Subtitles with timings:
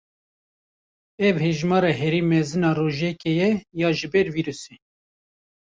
[1.27, 3.51] Ev hejmara herî mezin a rojekê ye
[3.81, 4.75] ya ji ber vîrusê.